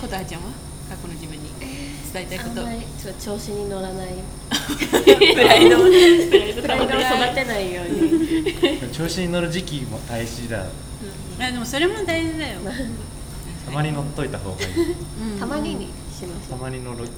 [0.00, 0.69] コターちゃんは？
[0.90, 1.48] 過去の自分に
[2.12, 2.60] 伝えたいこと。
[2.62, 4.08] あんまりちょ調子に乗らない。
[4.50, 5.84] プライドプ
[6.36, 8.90] ライドプライドを育てないように。
[8.92, 10.66] 調子に乗る時期も大事だ。
[11.38, 12.58] あでもそれも大事だよ、
[13.64, 14.92] たまに乗っといた方がいい。
[15.32, 15.38] うん。
[15.38, 17.08] たまににしましたたまに乗る。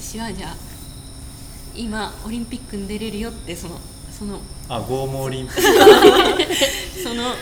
[0.00, 0.56] 私はじゃあ
[1.74, 3.80] 今オリンピックに出れるよってその
[4.16, 4.38] その。
[4.68, 5.62] あゴーモオリンピック。
[7.02, 7.34] その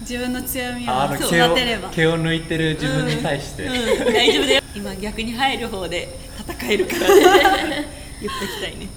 [0.00, 1.90] 自分の強みを育てれば。
[1.90, 3.72] 毛を抜いてる自分に対して、うん、
[4.12, 4.62] 大丈夫だよ。
[4.74, 8.88] 今逆に入る方で戦えるから 言っときたいね。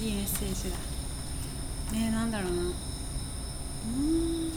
[0.00, 0.76] いいメッセージだ。
[1.94, 2.62] えー、なんだろうな。
[2.62, 4.52] うーん。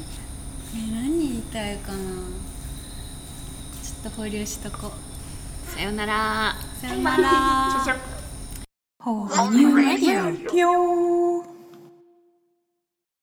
[0.75, 1.97] えー、何言いたいかな。
[1.97, 5.75] ちょっと保留しとこう。
[5.75, 6.55] さよなら。
[6.81, 8.17] さよなら。
[8.99, 9.25] ほう
[9.55, 11.26] ニューラディオ